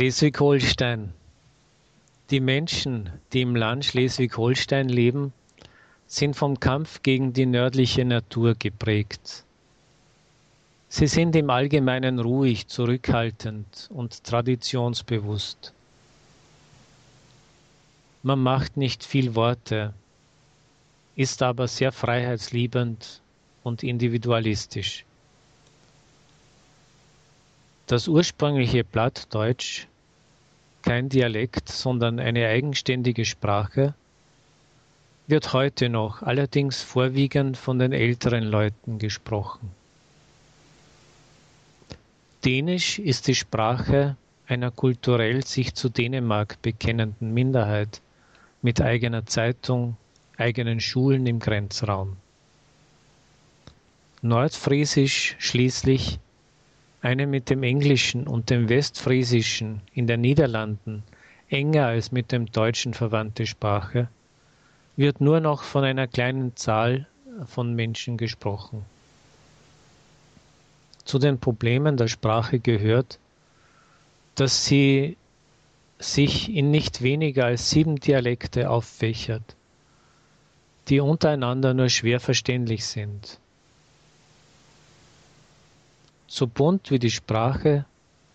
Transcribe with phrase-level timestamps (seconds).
[0.00, 1.12] Schleswig-Holstein.
[2.30, 5.34] Die Menschen, die im Land Schleswig-Holstein leben,
[6.06, 9.44] sind vom Kampf gegen die nördliche Natur geprägt.
[10.88, 15.74] Sie sind im Allgemeinen ruhig, zurückhaltend und traditionsbewusst.
[18.22, 19.92] Man macht nicht viel Worte,
[21.14, 23.20] ist aber sehr freiheitsliebend
[23.64, 25.04] und individualistisch.
[27.86, 29.88] Das ursprüngliche Plattdeutsch,
[30.90, 33.94] kein Dialekt, sondern eine eigenständige Sprache,
[35.28, 39.70] wird heute noch allerdings vorwiegend von den älteren Leuten gesprochen.
[42.44, 44.16] Dänisch ist die Sprache
[44.48, 48.00] einer kulturell sich zu Dänemark bekennenden Minderheit
[48.60, 49.96] mit eigener Zeitung,
[50.38, 52.16] eigenen Schulen im Grenzraum.
[54.22, 56.18] Nordfriesisch schließlich,
[57.02, 61.02] eine mit dem Englischen und dem Westfriesischen in den Niederlanden
[61.48, 64.08] enger als mit dem Deutschen verwandte Sprache,
[64.96, 67.06] wird nur noch von einer kleinen Zahl
[67.46, 68.84] von Menschen gesprochen.
[71.04, 73.18] Zu den Problemen der Sprache gehört,
[74.34, 75.16] dass sie
[75.98, 79.56] sich in nicht weniger als sieben Dialekte auffächert,
[80.88, 83.38] die untereinander nur schwer verständlich sind.
[86.32, 87.86] So bunt wie die Sprache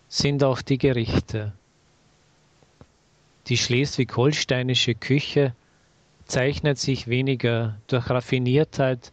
[0.06, 1.54] sind auch die Gerichte.
[3.46, 5.54] Die schleswig-holsteinische Küche
[6.26, 9.12] zeichnet sich weniger durch Raffiniertheit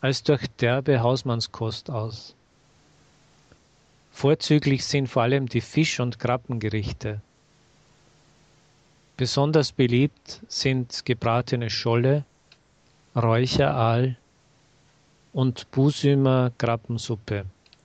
[0.00, 2.34] als durch derbe Hausmannskost aus.
[4.10, 7.20] Vorzüglich sind vor allem die Fisch- und Krabbengerichte.
[9.16, 12.24] Besonders beliebt sind gebratene Scholle,
[13.14, 14.16] Räucheraal
[15.32, 17.44] und Busümer Krabbensuppe.